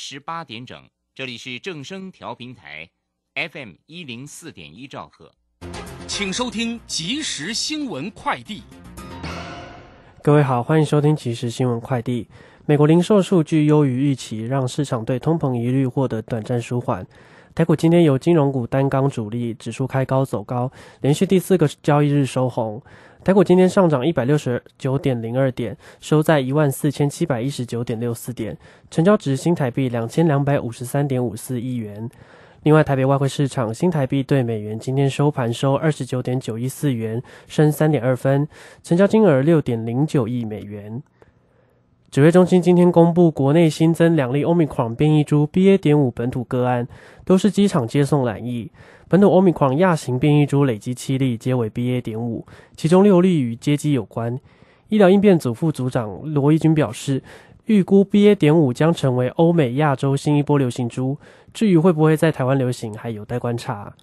[0.00, 0.80] 十八点整，
[1.12, 2.88] 这里是正声调频台
[3.34, 5.32] ，FM 一零四点一兆赫，
[6.06, 8.62] 请收听即时新闻快递。
[10.22, 12.28] 各位好，欢迎收听即时新闻快递。
[12.64, 17.04] 美国零售数据优于预期，让市场对通膨疑虑获得短暂舒缓。
[17.56, 20.70] 台股今天由金融股担纲主力，指数开高走高，
[21.00, 22.80] 连续第四个交易日收红。
[23.24, 28.56] 台股今天上涨一百六十九点零二点，收在一万四千七百一十九点六四点，
[28.90, 32.08] 成交值新台币两千两百五十三点五四亿元。
[32.62, 38.48] 另外，台北外汇市场新台币对美元今天收盘收二十九点九一四元，升三点二分，
[38.82, 41.02] 成交金额六点零九亿美元。
[42.10, 45.76] 指挥中心今天公布，国内新增两例 Omicron 变异株 BA.
[45.76, 46.88] 点五本土个案，
[47.26, 48.70] 都是机场接送染疫。
[49.10, 51.98] 本土欧米狂亚型变异株累积七例，皆为 BA.
[52.02, 54.38] 点五，其中六例与接机有关。
[54.90, 57.22] 医疗应变组副组长罗义军表示，
[57.64, 58.34] 预估 BA.
[58.34, 61.16] 点五将成为欧美亚洲新一波流行株，
[61.54, 63.94] 至于会不会在台湾流行，还有待观察。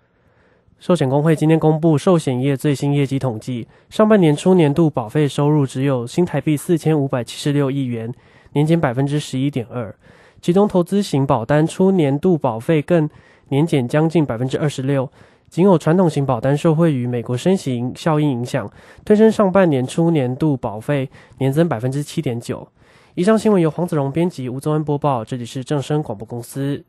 [0.80, 8.12] 寿险工会今天公布寿险业最新业绩统计，上半年初年度保费收入只有新台币四千五百七十六亿元，
[8.54, 9.96] 年减百分之十一点二。
[10.42, 13.08] 其中投资型保单初年度保费更
[13.50, 15.10] 年减将近百分之二十六，
[15.50, 18.72] 仅有传统型保单受惠于美国升息效应影响，
[19.04, 22.68] 推升上半年初年度保费年增百分之七点九。
[23.14, 26.84] 以上新闻由黄子荣编辑，吴宗恩播报，这里是正声广播公司。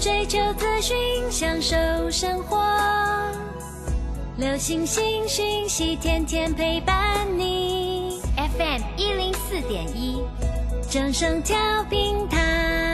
[0.00, 0.96] 追求资讯，
[1.30, 1.76] 享受
[2.10, 2.62] 生活。
[4.36, 8.20] 流星星讯息，天天陪伴你。
[8.36, 10.22] FM 一零四点一，
[10.90, 11.56] 正声调
[11.88, 12.93] 平台。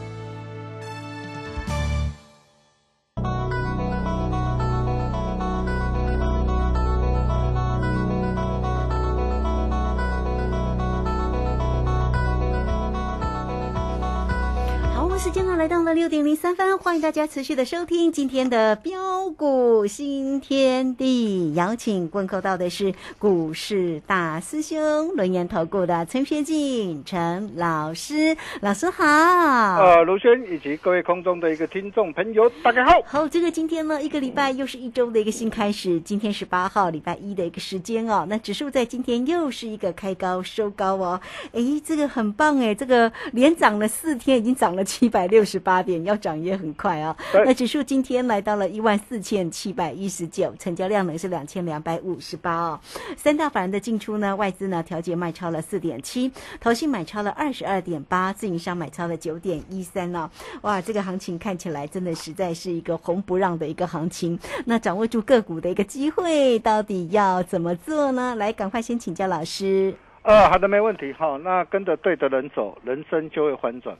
[15.61, 21.53] 来到了六点零三分，欢迎大家持续的收听今天的标股新天地。
[21.53, 29.05] 邀请问候到的是股市大师兄轮研投顾的陈学进陈老师，老师好。
[29.05, 32.93] 呃，卢轩以及各位空中的一个听众朋友，大家好。
[33.05, 35.99] 好，这个今天呢，一个礼拜又是一周的一个新开始。
[35.99, 38.25] 今天是八号，礼拜一的一个时间哦。
[38.27, 41.21] 那指数在今天又是一个开高收高哦。
[41.53, 45.50] 哎，这个很棒哎，这个连涨了四天，已经涨了七百六十。
[45.51, 47.13] 十八点要涨也很快啊！
[47.45, 52.79] 那指数今天来到了一万四千七百一十九，成交量呢是两千两百五十八哦。
[53.17, 56.31] 三大法人的进出呢，外资呢调节卖超了四点七，
[56.61, 60.29] 投信买超了二十二点八，自营商买超了九点一三哦。
[60.61, 64.39] 哇，这个行情看起来真的实在是一个红不让的一个行情。
[64.65, 68.35] 那掌握住个股的一个机会，到底要怎么做呢？
[68.35, 69.93] 来，赶快先请教老师。
[70.23, 71.11] 呃，好的，没问题。
[71.17, 73.97] 好，那跟着对的人走，人生就会反转。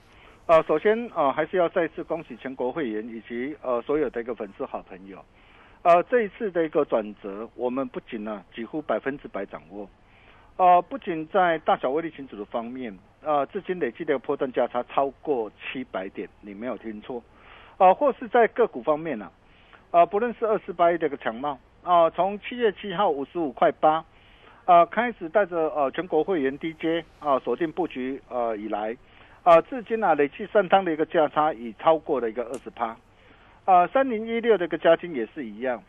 [0.48, 5.24] 呃，首先啊，还是要再次恭喜全国会员以及呃所有的一个粉丝好朋友。
[5.84, 9.88] 呃，这一次的一个转折，我们不仅呢几乎百分之百掌握，
[10.58, 17.24] 呃，不仅在大小威力群组的方面，呃，至今累计的破断价差超过七百点，你没有听错，
[17.78, 19.32] 啊，或是在个股方面呢，
[19.92, 24.04] 啊，不论是二四八一的一个强貌，啊，从七月七号五十五块八，
[24.66, 28.98] 啊，开始带着呃全国会员 DJ 啊锁定布局呃以来。
[29.44, 32.96] 啊，至今啊，累计上汤的一个价差已超过了一个二十趴，
[33.66, 35.82] 啊，三零一六的一个加金也是一样，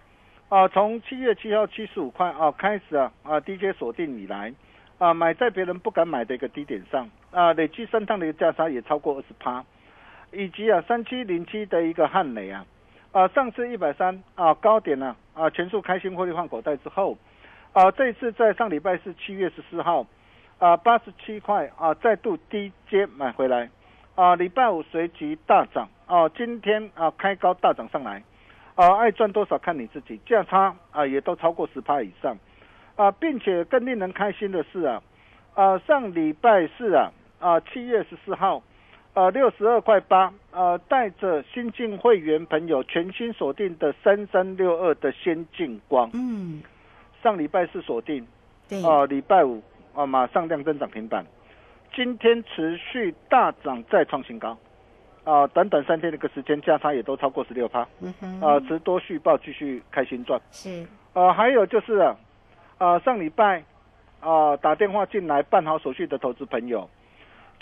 [0.48, 4.54] 啊，从七月七号七十五块啊开始啊啊 DJ 锁定以来，
[4.96, 9.62] 啊买在别人不敢买的一个低点上，啊累计上汤的一个价差也超过二十趴，
[10.32, 12.64] 以及啊三七零七的一个汉雷啊，
[13.12, 17.18] 啊上次一百三啊高点呢啊全数开心获利换口袋之后，
[17.74, 20.06] 啊，这次在上礼拜是七月十四号，
[20.62, 23.68] 啊，八十七块啊，再度低阶买回来，
[24.14, 28.22] 啊，礼拜五随即大涨，哦，今天啊开高大涨上来，
[28.76, 32.36] 啊，爱赚多少看你自己，价差啊也都超过十趴以上，
[32.94, 35.02] 啊，并且更令人开心的是啊，
[35.54, 37.10] 啊，上礼拜四啊，
[37.40, 38.62] 啊，七月十四号。
[39.14, 46.62] 呃，六十二块八，呃，带着新进会员朋友全新锁定的三三六二的先进光，嗯，
[47.22, 48.26] 上礼拜四锁定，
[48.70, 49.62] 对，哦、礼拜五
[49.94, 51.24] 啊、马上量增涨停板，
[51.94, 54.56] 今天持续大涨再创新高，
[55.24, 62.16] 啊、短短三天的一个时间价差也都超过十六趴，嗯哼，啊，持多续报继续开心赚，是，呃，还有就是啊，
[62.78, 63.62] 啊，上礼拜
[64.20, 66.88] 啊打电话进来办好手续的投资朋友，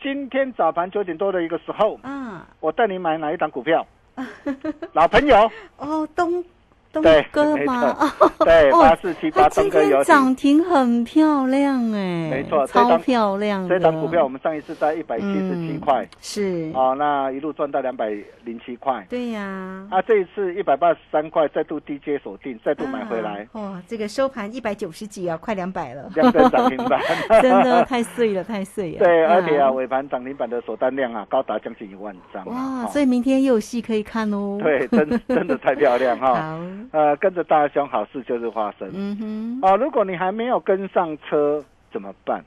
[0.00, 3.85] 今天早盘九点多的一个时候，嗯，我带你买哪一档股票？
[4.93, 6.44] 老朋友，哦，东
[6.92, 7.94] 东对哥没吗？
[8.19, 13.69] 错 对哦八四七八东哥涨停很漂亮哎，没错超漂亮的。
[13.69, 18.10] 这张股票我们上一次在一百七十七嗯块，是，啊，那一路赚到两百
[18.44, 19.06] 零七块。
[19.08, 27.00] 对呀，啊，这一次一百八十三块再度低阶锁定，再度买回来啊，哦，这个收盘一百九十几啊，快两百了，亮灯涨停板，
[27.42, 28.98] 真的太碎了，太碎了。
[28.98, 32.48] 对，而且啊，嗯尾盘涨停板的锁单量啊，高达将近一万张啊。
[32.48, 34.58] 哇，哦所以明天又有戏可以看哦。
[34.62, 36.58] 对，真真的太漂亮哈。
[36.93, 38.91] 好，呃，跟着大兄，好事就是发生。
[38.93, 42.44] 嗯哼，啊，如果你还没有跟上车怎么办？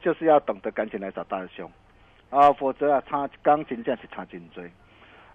[0.00, 1.70] 就是要懂得赶紧来找大兄
[2.30, 4.70] 啊，否则啊，差钢琴这样是差颈椎。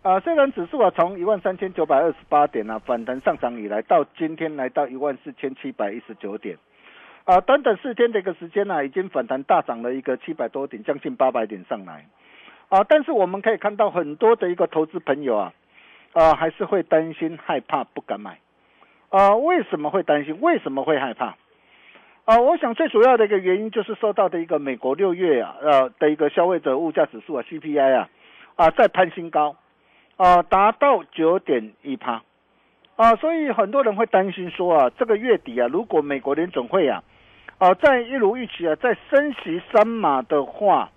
[0.01, 6.57] 啊，虽然指数啊从一万三千九百二十八点啊反弹上涨以来，到今天来到一万四千七百一十九点，
[7.25, 12.05] 啊，短短四天的一个时间呢、已经反弹大涨了一个七百多点，将近八百点上来。
[12.69, 15.53] 啊，但是我们可以看到很多的一个投资朋友啊，
[16.15, 18.39] 啊，还是会担心、害怕、不敢买。
[19.09, 20.39] 啊，为什么会担心？
[20.39, 21.35] 为什么会害怕？
[22.23, 28.09] 啊，我想最主要的一个原因就是受到的一个美国六月啊，呃的一个消费者物价指数啊 CPI 啊，
[28.55, 29.57] 啊在攀新高，
[30.15, 32.23] 啊达到九点一趴，
[32.95, 37.03] 啊，所以很多人会担心说啊，这个月底啊，如果美国联总会啊，
[37.57, 40.89] 啊在一如预期啊，在升息三码的话，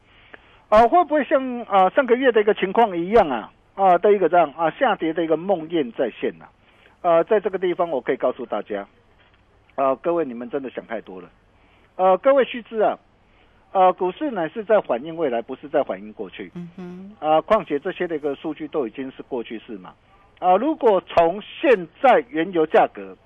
[0.71, 6.51] 啊会不会像啊上个月的一个情况一样啊，啊的一个这样啊下跌的一个梦魇再现呐、啊？
[7.01, 8.87] 呃，在这个地方我可以告诉大家。
[9.77, 11.31] 呃，各位你们真的想太多了。
[11.95, 12.99] 呃，各位须知啊，
[13.71, 16.51] 呃，股市乃是在反映未来，不是在反映过去。
[16.57, 19.95] 嗯哼，啊、况且这些的一个数据都已经是过去式嘛。
[20.41, 23.17] 啊、如果从现在原油价格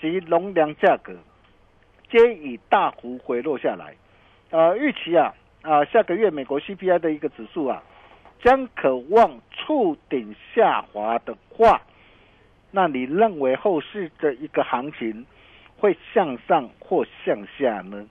[0.00, 1.12] 及农粮价格
[2.10, 3.94] 皆已大幅回落下来，
[4.50, 5.32] 呃，预期啊
[5.62, 7.82] 啊、下个月美国 CPI 的一个指数啊，
[8.42, 11.80] 将渴望触顶下滑的话，
[12.70, 15.24] 那你认为后市的一个行情
[15.76, 18.06] 会向上或向下呢？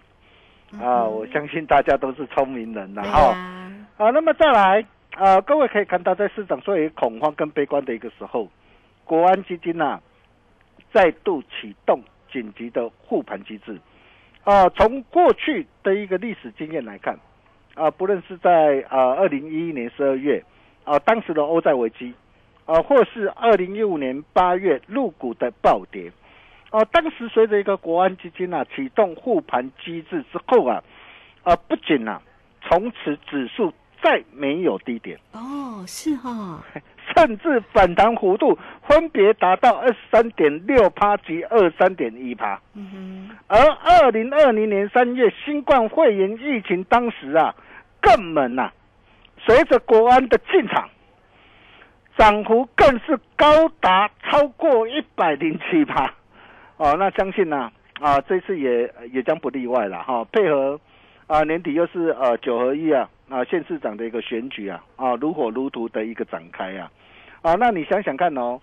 [0.82, 3.20] 啊，我相信大家都是聪明人了对哈。
[3.20, 4.84] 呀，啊，那么再来，
[5.16, 8.50] 啊，各位可以看到，在市场最为恐慌跟悲观的一个时候，
[9.06, 10.00] 国安基金呐、
[10.92, 13.80] 再度启动紧急的护盘机制。
[14.44, 17.18] 啊，从过去的一个历史经验来看，
[17.76, 20.44] 啊，不论是在啊二零一一年十二月，
[20.84, 22.14] 啊当时的欧债危机，
[22.66, 26.12] 啊，或是二零一五年八月入股的暴跌，
[26.70, 30.84] 啊，当时随着一个国安基金啊启动护盘机制之后啊，
[31.44, 32.22] 啊不仅啊
[32.62, 36.64] 从此指数再没有低点，哦，是哈，
[37.16, 38.58] 甚至反弹幅度
[38.88, 42.60] 分别达到二十三点六趴及二三点一趴。
[42.76, 47.56] 嗯哼，而二零二零年三月新冠肺炎疫情当时啊，
[48.04, 48.70] 更猛呐、
[49.40, 50.88] 随着国安的进场，
[52.18, 53.48] 涨幅更是高
[53.80, 56.14] 达超过一百零七趴。
[56.78, 60.80] 哦，那相信呢、啊，这次也也将不例外了哈、配合
[61.28, 66.92] 啊年底又是呃九合一啊啊县市长的一个选举啊啊如火如荼的一个展开啊
[67.42, 68.60] 啊，那你想想看哦，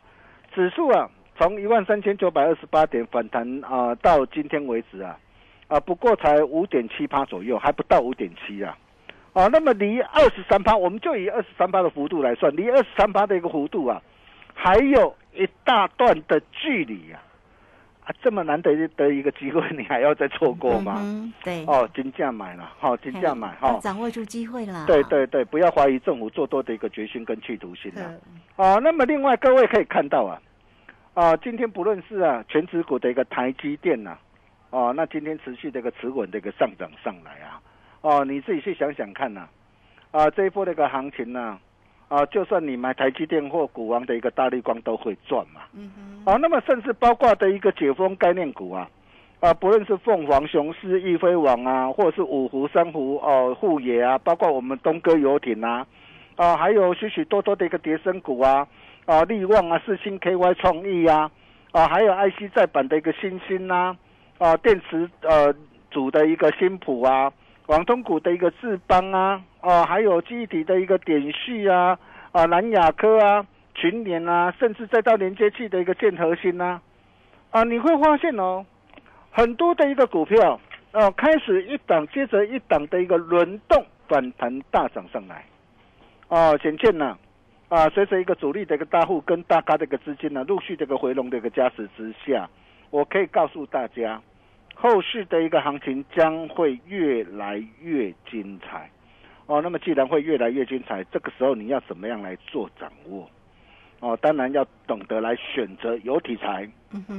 [0.54, 5.16] 指数啊从一万三千九百二十八点反弹啊到今天为止啊
[5.68, 8.76] 啊不过才五点七趴左右，还不到五点七啊。
[9.32, 14.02] 啊，那么离二十三趴，我们就以二十三趴的幅度来算，离二十三趴的一个幅度啊，
[14.54, 17.22] 还有一大段的距离啊！
[18.04, 20.96] 啊，这么难得的一个机会， 你还要再错过吗？
[20.99, 24.84] 嗯哼对，哦，金价买了，好、金价买哈、哦掌握住机会了。
[24.87, 28.10] 对对对，不要怀疑政府做多的一个决心跟企图心啊！
[28.56, 30.40] 嗯，啊，那么另外各位可以看到啊，
[31.14, 34.16] 啊，今天不论是啊全指股的一个台积电呐、
[34.70, 37.60] 啊，那今天持续的一个持稳的一个上涨上来啊，
[38.02, 39.49] 哦、你自己去想想看呐、
[40.11, 41.59] 啊，这一波的一个行情呢、
[42.09, 45.90] 啊，就算你买台积电或股王的一个大力光都会赚嘛，嗯
[46.25, 48.88] 哼，啊，那么甚至包括的一个解封概念股啊，
[49.40, 55.87] 啊，不论是凤凰、雄狮、易飞网啊，或者是五湖、三湖哦、护野啊，包括我们东哥游艇啊，
[56.37, 58.66] 啊，还有许许多多的一个叠升股啊，
[59.04, 61.30] 啊，力旺啊，四星 KY 创意啊，
[61.73, 63.95] 啊，还有 IC 再版的一个新星呐，
[64.38, 65.54] 啊，电池呃
[65.90, 67.33] 组的一个新普啊，
[67.70, 71.96] 网通股的一个智邦啊，啊，还有记忆体的一个点序啊，
[72.32, 73.46] 啊，南亚科啊，
[73.76, 76.80] 群联啊，甚至再到连接器的一个建核心呐，
[77.52, 78.66] 啊，你会发现哦。
[79.30, 80.60] 很多的一个股票，
[80.90, 85.44] 哦，开始一档接着一档的一个轮动反弹大涨上来，
[86.26, 87.16] 哦，显见呢，
[87.68, 92.50] 啊，随着一个主力的一个大户跟大咖的一个资金呢，陆续这个回笼的一个加持之下，
[92.90, 94.20] 我可以告诉大家，
[94.80, 98.90] 后续的一个行情将会越来越精彩，
[99.44, 103.28] 哦，那么既然会越来越精彩，这个时候你要怎么样来做掌握？
[104.00, 106.66] 哦，当然要懂得来选择有题材、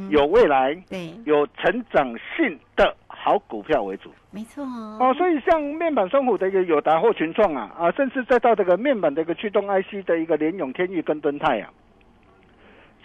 [0.10, 4.12] 有未来、对，有成长性的好股票为主。
[4.32, 11.70] 没错哦，所以像面板双虎的一个友达或群创啊，啊，甚至再到这个面板的一个驱动 IC 的一个联永、天域跟敦泰啊，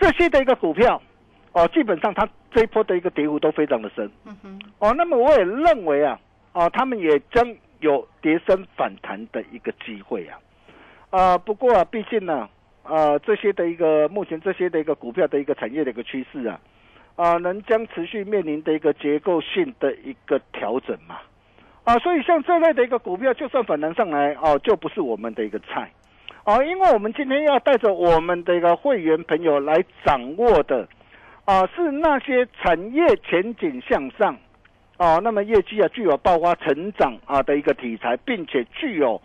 [0.01, 1.03] 这些的一个股票，
[1.53, 4.11] 哦，基本上它这一波的一个跌幅都非常的深。
[4.25, 6.19] 嗯哼，哦，那么我也认为啊，
[6.55, 10.39] 哦，他们也将有跌升反弹的一个机会啊。
[11.11, 12.49] 啊，不过啊，毕竟呢。
[12.89, 16.61] 啊，这些的一个目前这些的一个股票的一个产业的一个趋势啊，
[17.17, 21.19] 啊，能将持续面临的一个结构性的一个调整嘛，
[21.83, 25.91] 啊，所以像这类的一个股票，就算反弹上来哦，就不是我们的一个菜，
[26.45, 30.87] 啊，因为我们今天要带着我们的一个会员朋友来掌握的，
[31.47, 34.37] 啊，是那些产业前景向上，
[34.99, 39.21] 啊，那么业绩啊具有爆发成长啊的一个题材，并且具有。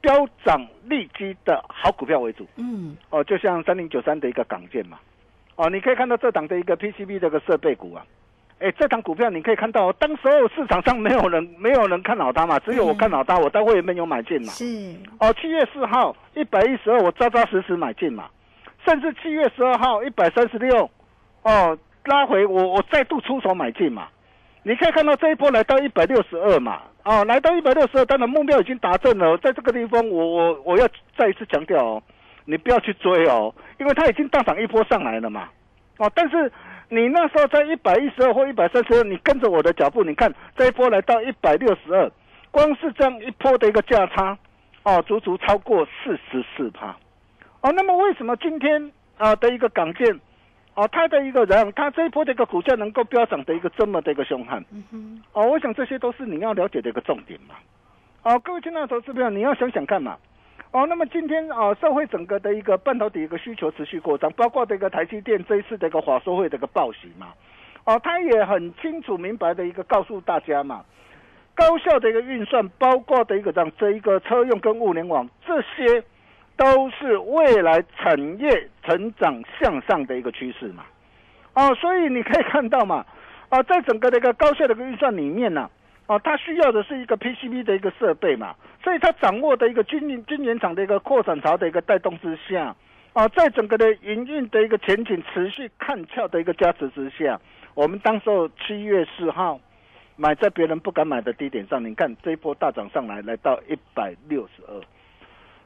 [0.00, 4.96] 飙涨利基的好股票为主，嗯，哦，就像三零九三的一个港建嘛，
[5.56, 8.06] 哦，你可以看到这档的一个 PCB 这个设备股啊，
[8.60, 14.64] 哎，这档股票你可以看到，当时候市场上没有人没有人看好它嘛，只有我看好它，我待会也没有买进嘛，是，
[15.18, 18.30] 哦，七月四号一百一十二，我扎扎实实买进嘛，
[18.86, 20.88] 甚至七月十二号一百三十六，
[21.42, 24.08] 哦，拉回我我再度出手买进嘛。
[24.64, 29.38] 你可以看到这一波来到一百六十二嘛，哦，来到一百六十二，当然目标已经达成了。
[29.38, 32.02] 在这个地方，我我我要再一次强调哦，
[32.44, 35.48] 你不要去追哦，因为它已经大涨一波上来了嘛，
[35.96, 36.52] 哦，但是
[36.90, 42.10] 你那时候在一百一十二或一百三十二，你跟着我的脚步，你看这一波来到一百六十二，
[42.50, 44.36] 光是这样一波的一个价差，
[44.82, 46.94] 哦，足足超过四十四趴，
[47.62, 50.20] 哦，那么为什么今天啊的一个港建？
[50.78, 54.64] 哦，他的一个人，他这一波的一个股价能够飙涨的一个这么的一个凶悍，
[55.32, 57.56] 哦，我想这些都是你要了解的一个重点嘛。
[58.22, 60.16] 哦，各位亲爱的投资友，你要想想看嘛。
[60.70, 67.26] 哦，那么今天啊，社会整个的一个半导体一个需求持续扩张，包括这个台积电这一次的一个华硕会的一个报喜嘛。
[67.84, 70.84] 哦，他也很清楚明白的一个告诉大家嘛，
[71.56, 76.04] 高效的一个运算，包括的一个这样这一个车用跟物联网这些。
[76.58, 80.84] 都是未来产业成长向上的一个趋势嘛，
[81.54, 83.06] 哦，所以你可以看到嘛，
[83.48, 85.70] 啊，在整个的一个高效的一个运算里面呢，
[86.06, 92.74] 啊，它需要的是一个 PCB 的一个设备嘛，所以它掌握的一个晶晶圆厂的一个扩展潮的一个带动之下，
[93.12, 97.40] 啊，在整个的营运的一个前景持续看俏的一个加持之下，
[97.74, 99.60] 我们当时候七月四号
[100.16, 104.82] 买在别人不敢买的低点上，你看这一波大涨上来，来到一百六十二。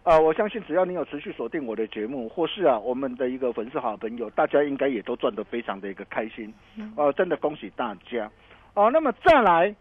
[0.05, 6.53] 啊，我相信只要你有持续锁定我的节目，或是啊我们的一个粉丝好朋友，大家应该也都赚得非常的一个开心。
[6.97, 8.29] 呃，真的恭喜大家。
[8.75, 9.73] 哦，那么再来，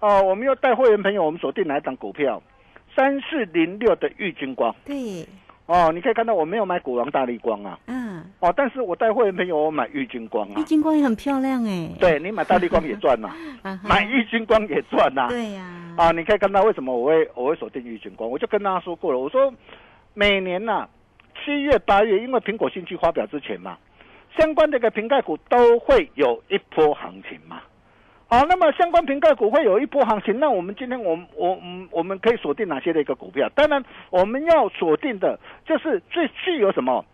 [0.00, 2.42] 哦，我们又带会员朋友，我们锁定哪一档股票？
[2.96, 4.74] 三四零六的玉金光。
[4.84, 5.26] 对。
[5.66, 7.78] 哦，你可以看到我没有买股王大力光啊。
[7.86, 8.24] 嗯。
[8.40, 10.54] 哦，但是我带会员朋友我买玉金光啊。
[10.58, 11.88] 玉金光也很漂亮哎。
[11.98, 13.30] 对你买大力光也赚 呐，
[13.84, 15.28] 买玉金光也赚呐。
[15.28, 15.62] 对呀。
[15.96, 19.52] 啊，你可以看到为什么我会我会锁定玉金光，我就跟大家说过了，我说
[20.14, 20.88] 每年呐
[21.44, 23.76] 七月八月，因为苹果新机发表之前嘛，
[24.38, 27.60] 相关的一个瓶盖股都会有一波行情嘛。
[28.32, 33.46] 好，那么相关瓶盖股会有一波行情，那我们今天我我嗯我们可以锁定哪些的一个股票？
[33.54, 37.04] 当然我们要锁定的就是最具有什么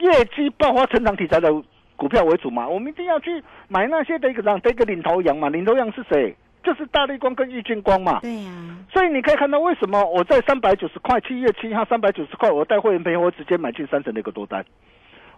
[0.00, 1.50] 业绩爆发成长题材的
[1.96, 2.68] 股票为主嘛。
[2.68, 5.48] 我们一定要去买那些的一个让的一个领头羊嘛。
[5.48, 6.36] 领头羊是谁？
[6.62, 8.20] 就是大力光跟玉金光嘛。
[8.20, 8.76] 对呀。
[8.92, 14.62] 所以你可以看到为什么我在三百九十块，七月七号三百九十块，我带会员朋友我直接买进三成的一个多单。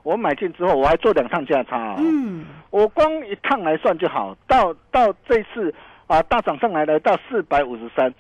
[0.03, 1.97] 我买进之后，我还做两趟价差。
[1.99, 5.75] 嗯，我光一趟来算就好，到到这次
[6.07, 8.13] 啊大涨上来了，到四百五十三，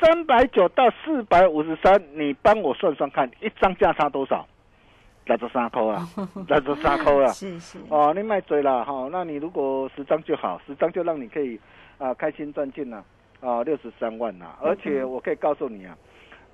[0.00, 4.46] 三百九到四百五十三，你帮我算算看，一张价差多少？
[5.26, 6.06] 那就三块啊，
[6.46, 7.28] 那就三块啊。
[7.28, 11.58] 是是哦，你卖追了哈，那你如果十张就好，十张就让你可以
[11.96, 13.02] 啊、开心赚进了
[13.40, 15.96] 啊六十三万呐、而且我可以告诉你啊，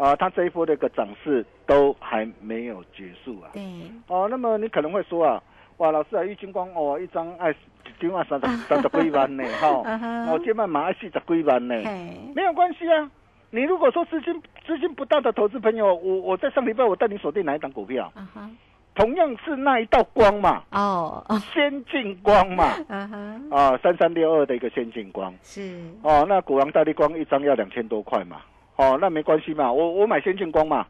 [0.00, 3.50] 啊，它这一波的一个涨势都还没有结束啊。
[3.52, 3.62] 对，
[4.06, 5.42] 哦，那么你可能会说啊，
[5.76, 7.54] 哇，老师啊，玉金光哦，一张爱一
[8.00, 13.10] 张爱三十三十几万呢，哈、嗯哼哦，这卖马爱四十几万呢，嘿，没有关系啊。
[13.50, 18.50] 你如果说资金资金不大的投资朋友，我我在上礼拜我带你锁定哪一档股票，啊哈，
[18.94, 21.38] 同样是那一道光嘛，哦，哦。
[21.52, 28.40] 先进光嘛， 啊哈，啊，三三六二的一个先进光，是，哦，那股王大力光一张要两千多块嘛，
[28.80, 30.86] 哦，那没关系嘛，我我买先进光嘛，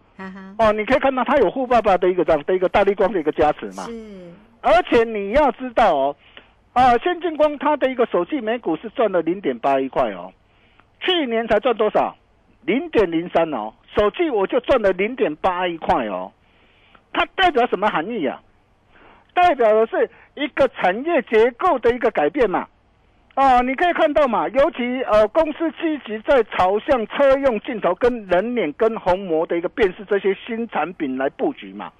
[0.58, 6.16] 哦，你可以看到它有富爸爸的一个这样的一个大力光的一个加持嘛，是，而且你要知道哦，
[6.72, 10.32] 啊，先进光它的一个首季每股是赚了零点八一块哦，
[11.00, 12.16] 去年才赚多少？
[12.62, 16.30] 零点零三哦，首季我就赚了零点八一块哦，
[17.12, 18.40] 它代表什么含义啊？
[19.32, 22.68] 代表的是一个产业结构的一个改变嘛。
[23.40, 31.90] 啊，你可以看到嘛，尤其呃，公司积极在朝向车用镜头、跟人脸、跟虹膜的一个辨识这些新产品来布局嘛。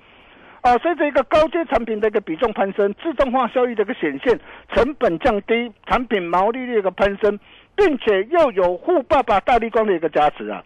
[0.61, 4.39] 啊，随着一个高阶产品的一个比重攀升，自动化效益的一个显现，
[4.75, 7.41] 成本降低，产品毛利率的一个攀升，
[7.75, 10.63] 并且又有富爸爸大力光的一个加持啊。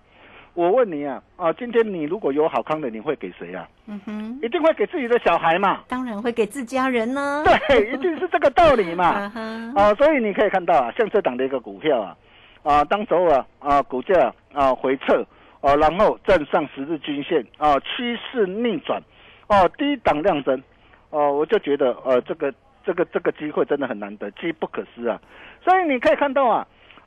[0.54, 3.68] 我问你啊，啊，今天你如果有好康的，你会给谁啊？
[3.86, 5.80] 嗯哼，一定会给自己的小孩嘛。
[5.88, 9.04] 当然会给自家人呢， 对，一定是这个道理嘛。
[9.74, 12.16] 啊所以你可以看到啊，像这档的一个股票啊，
[12.62, 15.26] 啊，当时候啊啊股价啊回撤，
[15.60, 19.02] 啊，然后站上十日均线啊，趋势逆转，
[19.48, 20.62] 哦、低档量增，
[21.10, 22.54] 哦、我就觉得呃这个
[22.86, 25.20] 这个这个机会真的很难得，机不可失啊。
[25.64, 26.64] 所以你可以看到啊，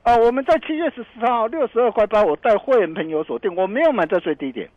[0.07, 4.69] 啊我们在七月十四号六十二块八，我带会员朋友锁定，我没有买在最低点，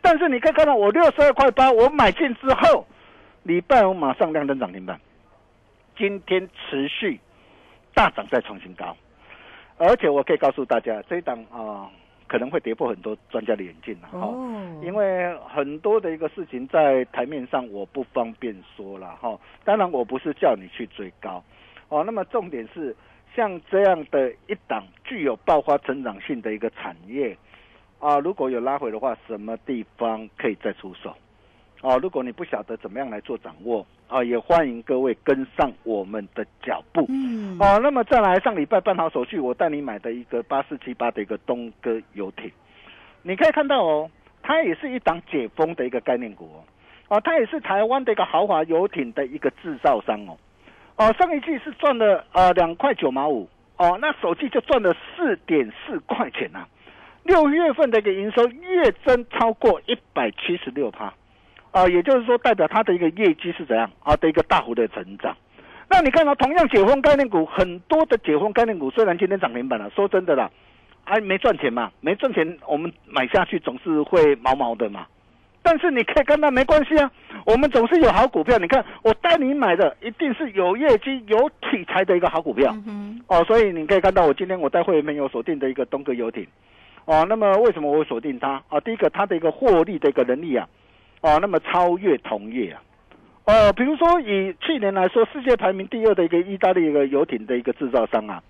[0.00, 2.84] 但是你可以看到我六十二块八，我买进之后，
[3.44, 5.00] 礼拜五马上亮灯涨停板。
[5.96, 7.20] 今天持续
[7.94, 8.96] 大涨再创新高，
[9.76, 11.88] 而且我可以告诉大家，这一档啊、
[12.26, 19.38] 可能会跌破很多专家的眼镜了哈、哦，因为很多的一个事情在台面上我不方便说了哈。
[19.62, 21.40] 当然我不是叫你去追高
[21.88, 22.96] 哦，那么重点是
[23.34, 27.36] 像这样的一档具有爆发成长性的一个产业
[27.98, 31.14] 啊，如果有拉回的话，什么地方可以再出手？
[31.82, 37.04] 哦，如果你不晓得怎么样来做掌握啊，也欢迎各位跟上我们的脚步。
[37.08, 42.52] 嗯，哦，那么再来上礼拜办好手续，我带你买的一个八四七八的一个东哥游艇，
[43.22, 44.08] 你可以看到哦，
[44.42, 50.38] 它也是一档解封的一个概念股哦，哦，它也是台湾的一个豪华游艇的一个制造商哦，
[50.96, 56.66] 哦，上一季是赚了呃两块九毛五哦，那首季就赚了四点四块钱呐、
[57.24, 61.12] 六月份的一个营收月增超过一百七十六趴，
[61.70, 65.36] 啊，也就是说代表它的一个业绩是怎样啊的一个大幅的成长。
[65.88, 70.50] 那你看到、同样解封概念股，很多的解封概念股虽然今天涨停板了，说真的啦，
[71.04, 75.06] 还没赚钱嘛，没赚钱，我们买下去总是会毛毛的嘛。
[75.62, 77.10] 但是你可以跟他没关系啊，
[77.46, 78.58] 我们总是有好股票。
[78.58, 82.72] 你看我带你买的一定是有业绩、有题材的一个好股票。
[82.86, 86.44] 嗯哼，哦，所以你可以看到我今天我带会员朋友锁定的一个东哥游艇，
[87.04, 88.60] 哦，那么为什么我会锁定它？
[88.68, 90.68] 啊，第一个它的一个获利的一个能力啊，
[91.20, 92.82] 哦，那么超越同业啊，
[93.44, 98.42] 呃，比如说以去年来说，世界排名第二的一个意大利一个游艇的一个制造商啊，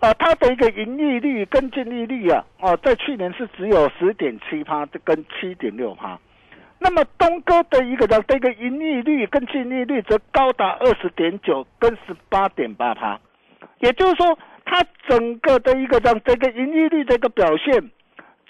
[0.00, 6.18] 啊，它的一个盈利率跟净利率啊，哦，在去年是只有十点七趴跟七点六趴。
[6.78, 13.18] 那么东哥的一个的这个盈利率跟净利率则高达二十点九跟十八点八趴，
[13.78, 17.90] 也就是说，它整个的一个这样这个盈利率的一个表现，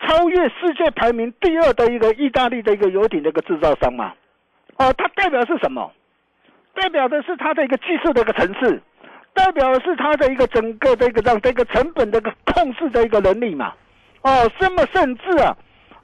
[0.01, 4.12] 超越世界排名第二的一个意大利的一个游艇的一个制造商嘛。
[4.77, 5.93] 哦，它代表是什么？
[6.75, 8.83] 代表的是它的一个技术的一个层次，
[9.33, 13.73] 代表的是它的一个整个的一个这样的一个成本的一个控制的一个能力嘛。
[14.23, 15.57] 哦，那么甚至啊，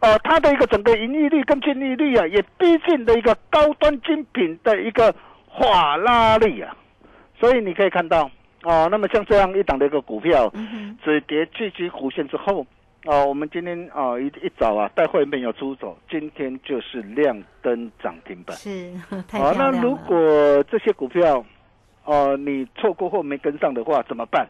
[0.03, 5.15] 呃，它的一个整个盈利率跟净利率啊，也逼近的一个高端精品的一个
[5.59, 6.77] 法拉利啊。
[7.39, 8.29] 所以你可以看到，
[8.65, 10.53] 哦，那么像这样一档的一个股票，
[11.05, 12.67] 止跌聚集弧线之后，
[13.05, 18.57] 哦，我们今天啊、一一早啊带会没有出手，今天就是亮灯涨停板。
[18.57, 18.93] 是
[19.29, 20.17] 太好、那如果
[20.65, 21.45] 这些股票，
[22.05, 24.49] 哦、你错过或没跟上的话，怎么办？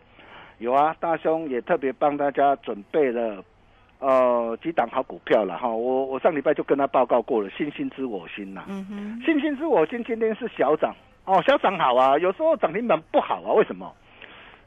[0.59, 3.43] 有啊，大兄也特别帮大家准备了，
[4.03, 5.69] 呃，几档好股票了哈。
[5.69, 10.93] 我我上礼拜就跟他报告过了，信心知我心呐、嗯哼，信心知我心今天是小涨
[11.25, 13.95] 哦，小涨好啊，有时候涨停板不好啊，为什么？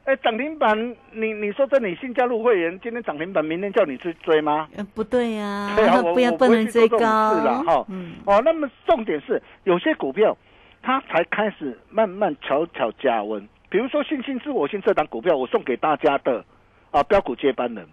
[0.04, 4.68] 哎，涨停板，你你说这你新加入会员，今天涨停板，明天叫你去追吗？
[4.76, 7.84] 呃，不对呀、对啊，我不要我不能追高事了哈。
[7.88, 10.34] 嗯，哦，那么重点是有些股票
[10.80, 16.44] 它才开始慢慢悄悄加温，比如说信心之我心这档股票，我送给大家的
[16.92, 17.84] 啊标股接班人，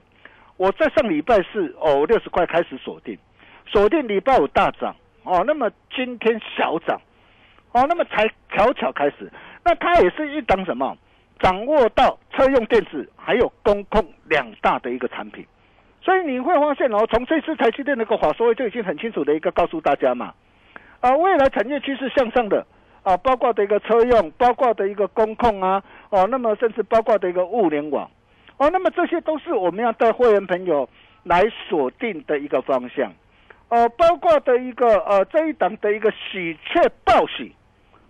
[0.58, 3.18] 我在上礼拜四哦六十块开始锁定，
[3.66, 7.00] 锁定礼拜五大涨哦，那么今天小涨
[7.72, 9.32] 哦，那么才巧巧开始，
[9.64, 10.98] 那它也是一档什么？
[11.40, 15.46] 掌握到车用电子还有工控两大的一个产品，
[16.02, 20.34] 所以你会发现哦，从这次台积电那个法说就已经很清楚的一个告诉大家嘛，
[21.02, 22.66] 啊，未来产业趋势向上的
[23.02, 28.10] 啊，包括的一个车用，包括的一个工控啊，哦，那么甚至包括的一个物联网，
[28.58, 30.88] 哦，那么这些都是我们要带会员朋友
[31.24, 33.12] 来锁定的一个方向，
[33.70, 37.54] 哦，包括的一个呃这一档的一个喜鹊报喜。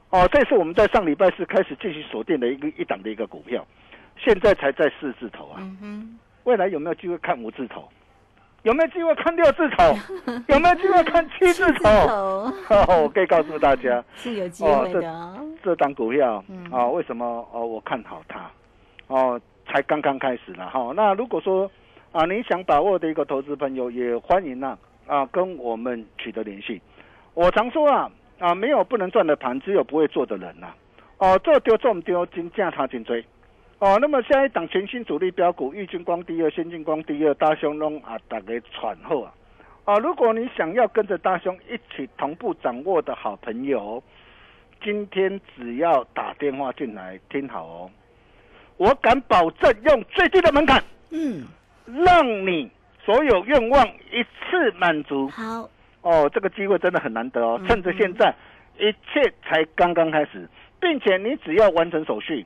[0.09, 3.65] 哦，这是我们在上礼拜四开始进行锁定的一个一档的一个股票，
[4.15, 7.89] 现在才在四字头啊，嗯，未来有没有机会看五字头？
[8.61, 9.97] 有没有机会看六字头？
[10.49, 11.89] 有没有机会看七字头？
[13.01, 15.43] 我可以告诉大家， 是有机会的哦。
[15.63, 18.49] 这档股票嗯啊，为什么哦我看好它？
[19.07, 19.41] 哦，
[19.73, 20.93] 才刚刚开始了哈。
[20.95, 21.69] 那如果说
[22.11, 26.79] 啊你想把握的一个投资朋友，也欢迎呐啊跟我们取得联系。
[27.33, 30.67] 我常说啊啊没有不能赚的盘，只有不会做的人呐、
[31.17, 33.25] 哦，做丢做唔丢，金价差紧追。
[33.79, 39.33] 哦，那么下一档全新主力标股，玉金光第二，先进光第二，大雄龙啊，大家喘后啊。
[39.85, 44.01] 啊，如果你想要跟着大雄一起同步掌握的好朋友，
[44.83, 47.91] 今天只要打电话进来，听好哦，
[48.77, 51.45] 我敢保证用最低的门槛，嗯，
[52.03, 52.69] 让你
[53.05, 55.29] 所有愿望一次满足。
[55.29, 55.69] 好，
[56.01, 58.33] 哦，这个机会真的很难得哦，嗯趁着现在
[58.77, 60.47] 一切才刚刚开始，
[60.79, 62.45] 并且你只要完成手续，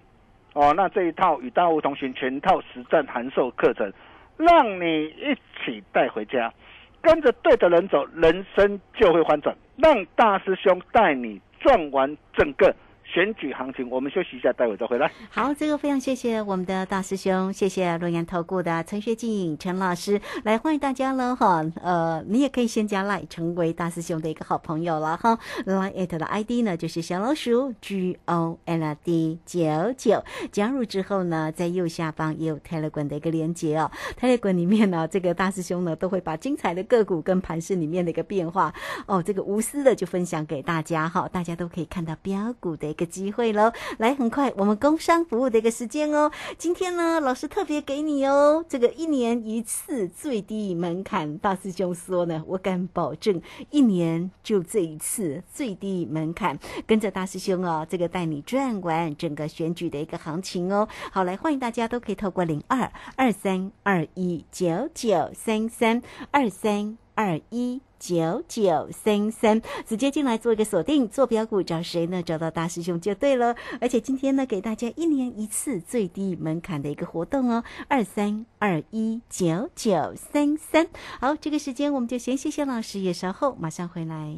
[0.54, 3.92] 哦，那这一套与大物同行全套实战函授课程，
[4.38, 6.54] 让你一起带回家，
[7.02, 9.56] 跟着对的人走，人生就会翻转。
[9.78, 12.76] 让大师兄带你赚完整个
[13.14, 13.90] 选举行情。
[13.90, 15.12] 我们休息一下，待会再回来。
[15.30, 21.66] 好，这个非常谢谢我们的大师兄，谢谢洛阳投顾的陈学静陈老师，来欢迎大家了哈。
[21.82, 25.40] 呃，你也可以先加 line，成为大师兄的一个好朋友了哈。
[25.66, 33.90] Line 的 ID 呢就是小老鼠 G O L D 九九，加入之后呢，在右下方也有 Telegram 的一个连接哦。
[34.20, 38.74] Telegram 里面呢，这个大师兄呢都会把精彩的个股跟盘势里面的一个变化
[39.06, 43.72] 哦，这个无私的就分享给大家哈，大家都可以看到标股的个机会喽。
[44.00, 46.30] 来，很快我们工商服务的一个时间哦。
[46.58, 60.88] 今天呢，老师特别给你哦，这个一年一次最低门槛，大师兄说呢，我敢保证一年就这一次最低门槛，跟着大师兄哦，这个带你转完整个选举的一个行情哦。
[61.12, 67.82] 好，来欢迎大家都可以透过零二二三二一九九三三二三二一。
[68.00, 72.22] 九九三三，直接进来做一个锁定，做标股找谁呢？
[72.22, 73.56] 找到大师兄就对了。
[73.82, 80.88] 而且今天呢，给大家一年一次最低门槛的一个活动哦，二三二一九九三三。
[81.20, 84.38] 好，这个时间我们就先谢谢老师，也稍后马上回来。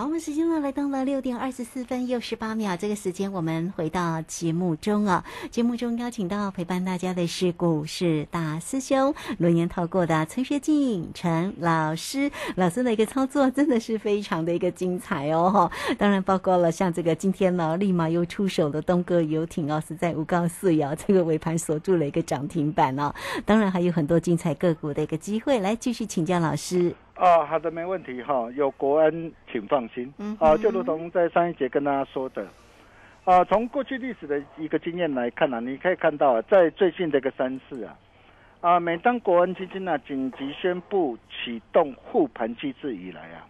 [0.00, 5.22] 好，我们时间呢来到了六点二十四分又十八秒，这个时间我们回到节目中啊。
[5.50, 15.70] 节目中邀请到陪伴大家的是股市大师兄轮研投过的陈学进陈老师，老师的一个操作真的是非常的一个精彩哦哈。
[15.98, 23.14] 当然包括了像这个今天呢立马又出手的东哥游艇哦，是在五告四爻这个尾盘锁住了一个涨停板哦。
[23.44, 26.94] 当然还有很多精彩个股的一个机会，来继续请教老师。
[27.20, 28.50] 哦，好的，没问题哈。
[28.54, 30.10] 有国安，请放心。
[30.16, 32.46] 嗯啊，就如同在上一节跟大家说的，
[33.24, 37.94] 啊，从过去历史的一个经验来看啊，你可以看到啊，在最近的一个三次啊，
[38.62, 43.44] 啊，每当国安基金呢、紧急宣布启动护盘机制以来啊，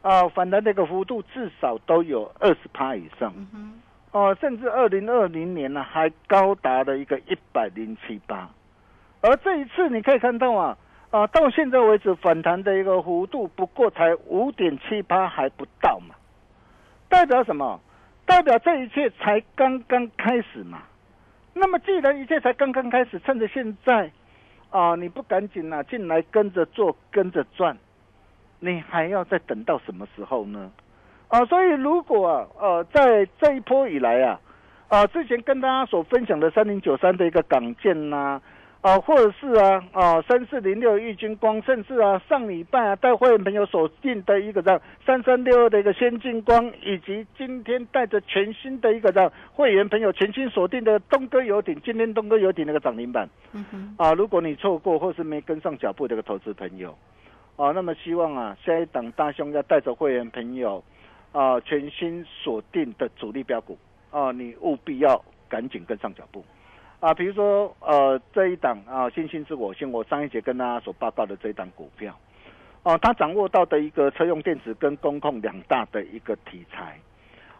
[0.00, 3.30] 啊，反弹的一个幅度至少都有二十趴以上。
[4.12, 8.48] 哦，甚至二零二零年呢、还高达了一个一百零七八，
[9.20, 10.78] 而这一次你可以看到啊，
[11.14, 16.16] 啊，到现在为止反弹的一个幅度不过才五点七八还不到嘛，
[17.08, 17.80] 代表什么？
[18.26, 20.82] 代表这一切才刚刚开始嘛。
[21.52, 24.10] 那么既然一切才刚刚开始，趁着现在
[24.70, 27.78] 啊，你不赶紧啊进来跟着做跟着赚，
[28.58, 30.72] 你还要再等到什么时候呢？
[31.28, 34.40] 啊，所以如果啊，呃，在这一波以来啊，
[34.88, 38.42] 啊，之前跟大家所分享的三零九三的一个港建呐、啊，
[38.98, 56.94] 或者是啊，啊，三四零六玉金光，甚至啊，上礼拜啊，带会员朋友锁定的一个这样三三六二的一个先进光，以及今天带着全新的一个这样会员朋友全新锁定的东哥游艇，今天东哥游艇那个涨停板，嗯哼，啊，如果你错过或是没跟上脚步的一个投资朋友，
[57.56, 60.84] 啊，那么希望啊，下一档大兄要带着会员朋友，
[61.32, 63.78] 啊，全新锁定的主力标股，
[64.10, 66.44] 啊，你务必要赶紧跟上脚步，
[67.04, 72.18] 啊，比如说呃这一档啊，星星之火星，我上一节跟大家所报告的这一档股票，
[72.82, 76.98] 啊，它掌握到的一个车用电子跟工控两大的一个题材。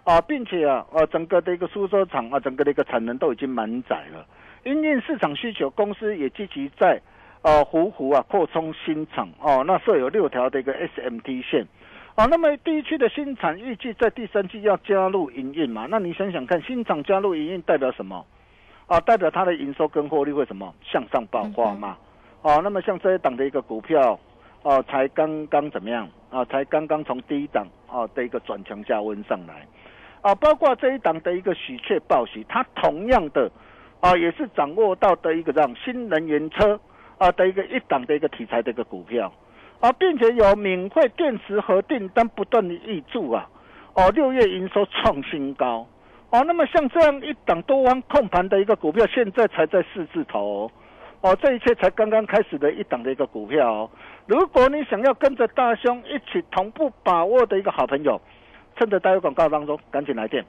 [0.04, 4.26] 啊，并且啊，呃，整个的一个苏州厂啊，整个的一个产能都已经满载了。
[4.62, 6.98] 因应市场需求，公司也积极在
[7.42, 11.66] 呃湖湖啊扩充新厂哦，那设有六条的一个 SMT 线。
[12.14, 15.86] 啊，那么第一区的新厂预计在第三季要加入营运嘛？
[15.90, 18.24] 那你想想看，新厂加入营运代表什么？
[18.86, 21.96] 啊，代表它的营收跟获利会什么向上爆发嘛？
[22.42, 24.18] 哦，那么像这一档的一个股票，
[24.62, 26.44] 哦，才刚刚怎么样啊？
[26.44, 29.66] 才刚刚从低档啊的一个转强加温上来。
[30.20, 33.50] 啊，包括这一档的一个喜鹊报喜，它同样的
[34.00, 36.78] 啊，也是掌握到的一个让新能源车
[37.16, 39.32] 啊的一个一档的一个题材的一个股票
[39.80, 43.48] 啊，并且有敏慧电池和订单不断的挹注啊，
[43.94, 45.86] 哦，六月营收创新高
[46.34, 50.40] 哦，那么像这样一档多方控盘的一个股票，现在才在四字头
[51.20, 53.90] 哦，哦，这一切才刚刚开始的一档的一个股票哦，
[54.26, 58.20] 如果你想要跟着大兄一起同步把握的一个好朋友。
[58.76, 60.44] 趁着大有广告当中，赶紧来电，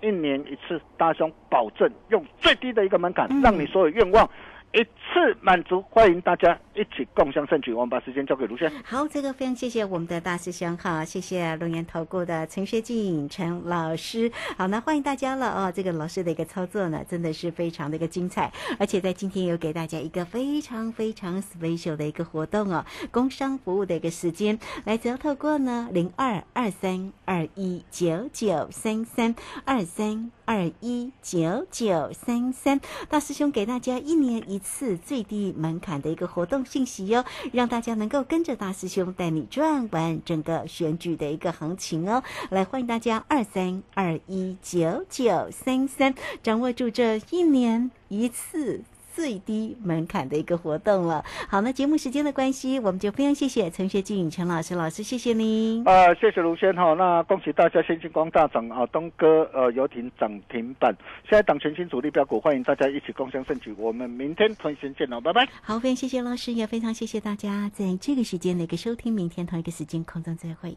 [0.00, 4.28] 一年一次，大兄保证用最低的一个门槛，让你所有愿望
[4.72, 5.82] 一次满足。
[5.90, 7.72] 欢迎大家一起共享盛举。
[7.72, 8.70] 我们把时间交给卢轩。
[8.84, 14.30] 好，这个非常谢谢我们的大师兄哈，谢谢龙岩投顾的陈学进陈老师。
[14.56, 15.72] 好，那欢迎大家了哦。
[15.74, 32.80] 这个老师的一个操作呢，真的是非常的一个精彩，而且在今天有给大家一个非常非常 special 的一个活动哦，工商服务的一个时间，来只要透过呢零二二三二一九九三三二三二一九九三三，
[33.10, 42.22] 大师兄给大家一年一次最低门槛的一个活动信息哟、让大家能够跟着大师兄带你转完整个选举的一个行情哦。
[42.48, 48.82] 来，欢迎大家二三二一九九三三，掌握住这一年一次。
[49.18, 51.24] 最低门槛的一个活动了。
[51.48, 55.82] 好，那节目时间的关系，我们就非常谢谢陈学静陈老师老师，谢谢您。
[55.88, 63.74] 啊，谢谢卢先哈，那恭喜大家先进光大涨啊，东哥呃游艇涨停板，现在档全新主力标股，欢迎大家一起共襄盛举。
[63.76, 65.48] 我们明天同一时间见喽，拜拜。
[65.62, 70.76] 好，非常谢谢老师，也非常谢谢大家在这个时间的一个收听，明天同一个时间空中再会。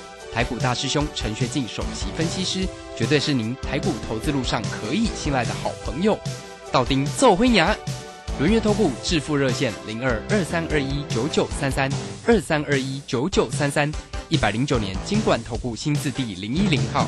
[0.33, 2.65] 台股大师兄陈学进首席分析师，
[2.97, 6.17] 绝对是您台股投资路上可以信赖的好朋友。
[6.71, 7.75] 道丁奏灰牙，
[8.39, 11.91] 轮月投顾致富热线零二二三二一九九三三
[12.25, 13.91] 二三二一九九三三，
[14.29, 17.05] 一百零九年金管投顾新字第零一零号。